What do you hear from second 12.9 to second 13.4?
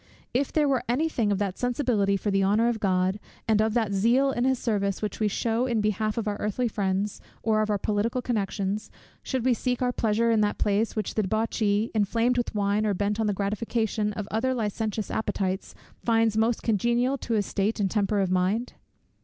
bent on the